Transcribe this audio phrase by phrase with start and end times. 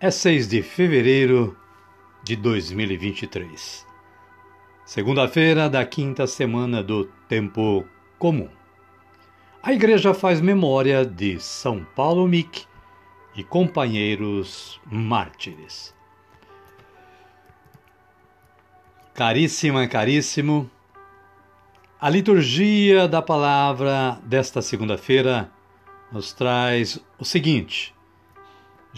[0.00, 1.56] é 6 de fevereiro
[2.22, 3.84] de 2023,
[4.84, 7.84] segunda-feira da quinta semana do Tempo
[8.16, 8.48] Comum.
[9.60, 12.64] A igreja faz memória de São Paulo Mick
[13.34, 15.92] e companheiros mártires.
[19.14, 20.70] Caríssima, caríssimo,
[22.00, 25.50] a liturgia da palavra desta segunda-feira
[26.12, 27.97] nos traz o seguinte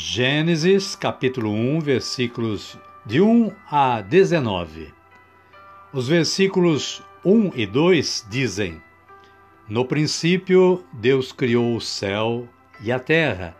[0.00, 4.94] Gênesis capítulo 1, versículos de 1 a 19.
[5.92, 8.80] Os versículos 1 e 2 dizem:
[9.68, 12.48] No princípio, Deus criou o céu
[12.80, 13.56] e a terra.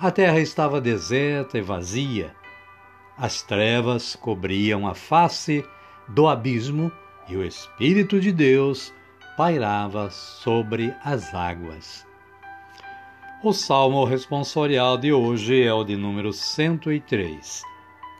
[0.00, 2.34] A terra estava deserta e vazia.
[3.14, 5.62] As trevas cobriam a face
[6.08, 6.90] do abismo
[7.28, 8.90] e o Espírito de Deus
[9.36, 12.07] pairava sobre as águas.
[13.40, 17.62] O salmo responsorial de hoje é o de número 103,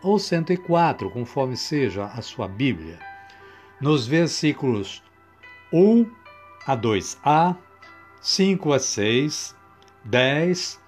[0.00, 3.00] ou 104, conforme seja a sua Bíblia,
[3.80, 5.02] nos versículos
[5.72, 6.08] 1
[6.64, 7.56] a 2a,
[8.20, 9.56] 5 a 6,
[10.04, 10.80] 10,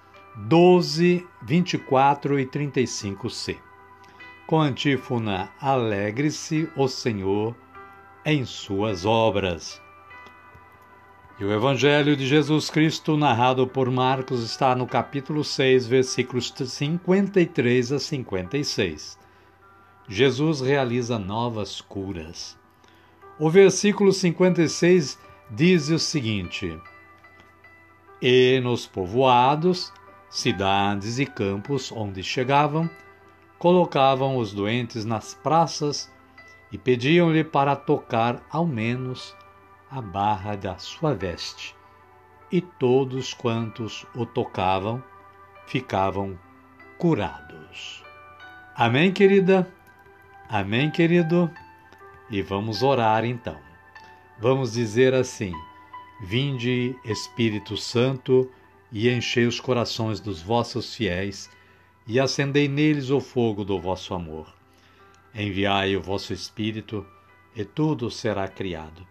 [0.47, 3.57] 12, 24 e 35c.
[4.47, 7.53] Com antífona Alegre-se o Senhor
[8.23, 9.81] em suas obras.
[11.41, 17.93] E o Evangelho de Jesus Cristo, narrado por Marcos, está no capítulo 6, versículos 53
[17.93, 19.17] a 56.
[20.07, 22.55] Jesus realiza novas curas.
[23.39, 25.17] O versículo 56
[25.49, 26.79] diz o seguinte:
[28.21, 29.91] E nos povoados,
[30.29, 32.87] cidades e campos onde chegavam,
[33.57, 36.07] colocavam os doentes nas praças
[36.71, 39.35] e pediam-lhe para tocar ao menos
[39.91, 41.75] a barra da sua veste,
[42.49, 45.03] e todos quantos o tocavam
[45.67, 46.39] ficavam
[46.97, 48.01] curados.
[48.73, 49.69] Amém, querida?
[50.47, 51.51] Amém, querido?
[52.29, 53.59] E vamos orar então.
[54.39, 55.51] Vamos dizer assim:
[56.21, 58.49] Vinde, Espírito Santo,
[58.93, 61.49] e enchei os corações dos vossos fiéis,
[62.07, 64.47] e acendei neles o fogo do vosso amor.
[65.35, 67.05] Enviai o vosso Espírito,
[67.53, 69.10] e tudo será criado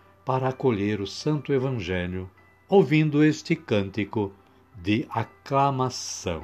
[0.25, 2.29] para acolher o Santo Evangelho,
[2.67, 4.31] ouvindo este cântico
[4.75, 6.43] de aclamação.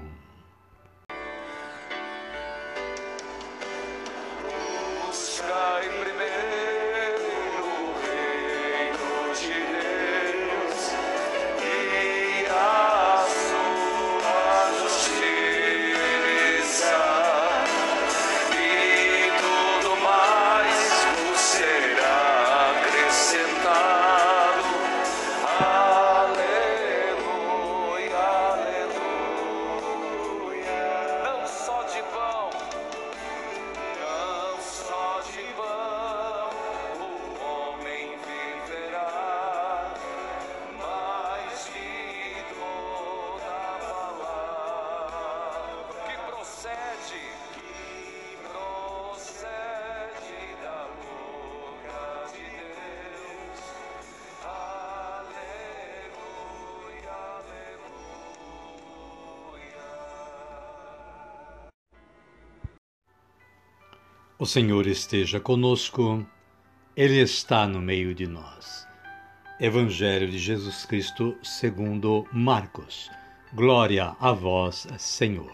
[64.40, 66.24] O Senhor esteja conosco,
[66.96, 68.86] Ele está no meio de nós.
[69.60, 73.10] Evangelho de Jesus Cristo segundo Marcos.
[73.52, 75.52] Glória a vós, Senhor.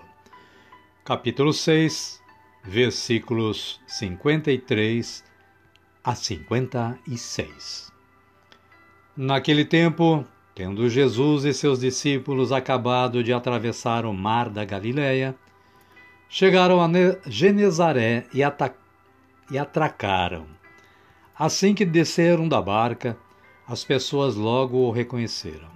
[1.05, 2.21] Capítulo 6,
[2.61, 5.23] versículos 53
[6.03, 7.89] a 56.
[9.15, 15.33] Naquele tempo, tendo Jesus e seus discípulos acabado de atravessar o mar da Galileia,
[16.35, 16.89] Chegaram a
[17.27, 18.39] Genezaré e,
[19.51, 20.47] e atracaram.
[21.37, 23.15] Assim que desceram da barca,
[23.67, 25.69] as pessoas logo o reconheceram.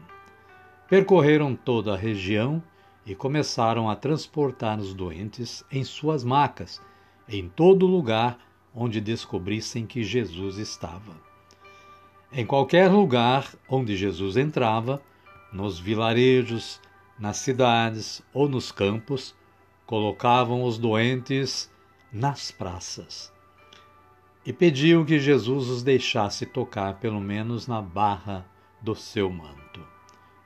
[0.89, 2.63] Percorreram toda a região
[3.05, 6.81] e começaram a transportar os doentes em suas macas,
[7.29, 8.39] em todo lugar
[8.73, 11.15] onde descobrissem que Jesus estava.
[12.33, 15.03] Em qualquer lugar onde Jesus entrava,
[15.53, 16.81] nos vilarejos,
[17.19, 19.36] nas cidades ou nos campos,
[19.87, 21.71] colocavam os doentes
[22.11, 23.33] nas praças
[24.45, 28.45] e pediam que Jesus os deixasse tocar pelo menos na barra
[28.81, 29.85] do seu manto.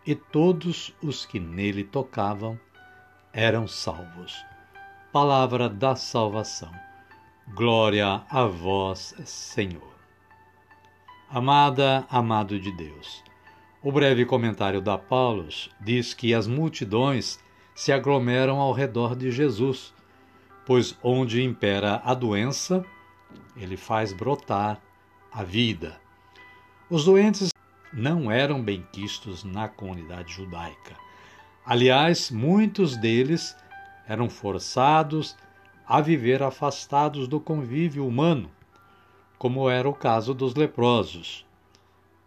[0.05, 2.59] E todos os que nele tocavam
[3.33, 4.43] eram salvos.
[5.11, 6.71] Palavra da salvação.
[7.53, 9.93] Glória a vós, Senhor.
[11.29, 13.23] Amada, amado de Deus.
[13.83, 17.39] O breve comentário da Paulus diz que as multidões
[17.73, 19.93] se aglomeram ao redor de Jesus,
[20.65, 22.85] pois onde impera a doença,
[23.55, 24.79] ele faz brotar
[25.31, 25.99] a vida.
[26.89, 27.49] Os doentes
[27.93, 30.95] não eram benquistos na comunidade judaica.
[31.65, 33.55] Aliás, muitos deles
[34.07, 35.37] eram forçados
[35.87, 38.49] a viver afastados do convívio humano,
[39.37, 41.45] como era o caso dos leprosos.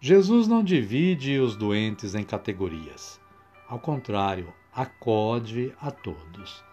[0.00, 3.20] Jesus não divide os doentes em categorias.
[3.68, 6.64] Ao contrário, acode a todos.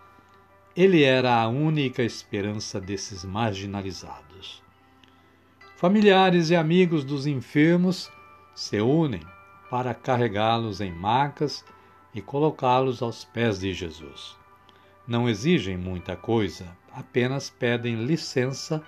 [0.76, 4.64] Ele era a única esperança desses marginalizados.
[5.76, 8.12] Familiares e amigos dos enfermos
[8.56, 9.22] se unem
[9.70, 11.64] para carregá-los em macas
[12.14, 14.36] e colocá-los aos pés de Jesus.
[15.08, 18.84] Não exigem muita coisa, apenas pedem licença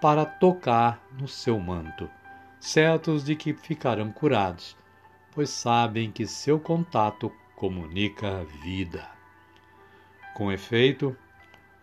[0.00, 2.08] para tocar no seu manto,
[2.58, 4.76] certos de que ficarão curados,
[5.32, 7.30] pois sabem que seu contato
[7.60, 9.06] comunica vida.
[10.34, 11.14] Com efeito,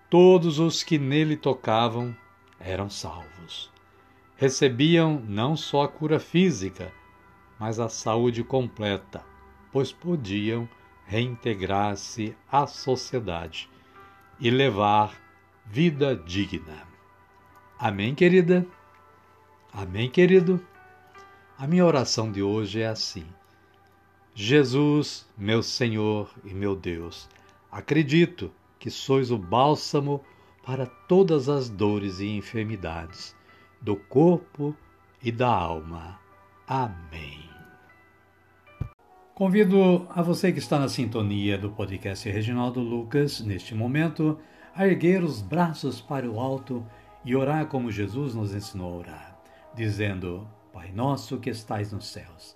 [0.09, 2.17] todos os que nele tocavam
[2.59, 3.71] eram salvos.
[4.35, 6.91] Recebiam não só a cura física,
[7.59, 9.23] mas a saúde completa,
[9.71, 10.67] pois podiam
[11.05, 13.69] reintegrar-se à sociedade
[14.39, 15.15] e levar
[15.63, 16.87] vida digna.
[17.77, 18.65] Amém, querida?
[19.71, 20.59] Amém, querido?
[21.55, 23.27] A minha oração de hoje é assim.
[24.39, 27.27] Jesus, meu Senhor e meu Deus,
[27.71, 30.23] acredito que sois o bálsamo
[30.63, 33.35] para todas as dores e enfermidades
[33.81, 34.75] do corpo
[35.23, 36.19] e da alma.
[36.67, 37.49] Amém.
[39.33, 44.37] Convido a você que está na sintonia do podcast Reginaldo Lucas, neste momento,
[44.75, 46.85] a erguer os braços para o alto
[47.25, 49.41] e orar como Jesus nos ensinou a orar,
[49.73, 52.55] dizendo: Pai nosso que estais nos céus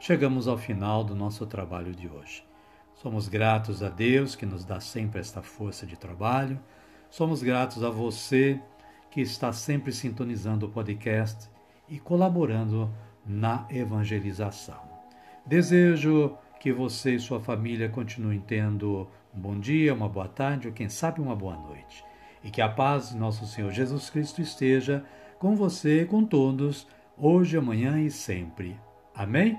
[0.00, 2.42] chegamos ao final do nosso trabalho de hoje.
[2.94, 6.58] Somos gratos a Deus que nos dá sempre esta força de trabalho.
[7.10, 8.58] Somos gratos a você
[9.10, 11.50] que está sempre sintonizando o podcast
[11.86, 12.90] e colaborando
[13.26, 14.80] na evangelização.
[15.44, 20.72] Desejo que você e sua família continuem tendo um bom dia, uma boa tarde ou
[20.72, 22.02] quem sabe uma boa noite.
[22.42, 25.04] E que a paz de nosso Senhor Jesus Cristo esteja
[25.38, 26.86] com você, com todos,
[27.18, 28.78] hoje, amanhã e sempre.
[29.14, 29.58] Amém?